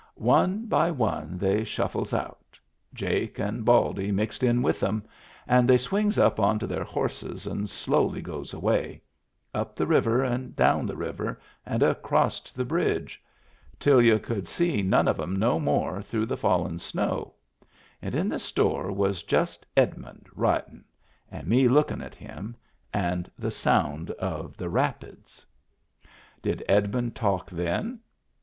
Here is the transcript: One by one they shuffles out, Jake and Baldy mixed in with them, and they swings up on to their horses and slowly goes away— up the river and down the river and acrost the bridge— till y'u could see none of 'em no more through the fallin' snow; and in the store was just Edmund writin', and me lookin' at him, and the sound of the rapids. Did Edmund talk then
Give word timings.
One 0.15 0.65
by 0.65 0.89
one 0.89 1.37
they 1.37 1.63
shuffles 1.63 2.11
out, 2.11 2.59
Jake 2.91 3.37
and 3.37 3.63
Baldy 3.63 4.11
mixed 4.11 4.41
in 4.41 4.63
with 4.63 4.79
them, 4.79 5.03
and 5.47 5.69
they 5.69 5.77
swings 5.77 6.17
up 6.17 6.39
on 6.39 6.57
to 6.57 6.65
their 6.65 6.83
horses 6.83 7.45
and 7.45 7.69
slowly 7.69 8.19
goes 8.19 8.51
away— 8.51 9.03
up 9.53 9.75
the 9.75 9.85
river 9.85 10.23
and 10.23 10.55
down 10.55 10.87
the 10.87 10.95
river 10.95 11.39
and 11.67 11.83
acrost 11.83 12.55
the 12.55 12.65
bridge— 12.65 13.21
till 13.79 14.01
y'u 14.01 14.17
could 14.17 14.47
see 14.47 14.81
none 14.81 15.07
of 15.07 15.19
'em 15.19 15.35
no 15.35 15.59
more 15.59 16.01
through 16.01 16.25
the 16.25 16.35
fallin' 16.35 16.79
snow; 16.79 17.35
and 18.01 18.15
in 18.15 18.27
the 18.27 18.39
store 18.39 18.91
was 18.91 19.21
just 19.21 19.67
Edmund 19.77 20.25
writin', 20.33 20.83
and 21.29 21.47
me 21.47 21.67
lookin' 21.67 22.01
at 22.01 22.15
him, 22.15 22.55
and 22.91 23.29
the 23.37 23.51
sound 23.51 24.09
of 24.09 24.57
the 24.57 24.67
rapids. 24.67 25.45
Did 26.41 26.63
Edmund 26.67 27.13
talk 27.13 27.51
then 27.51 27.99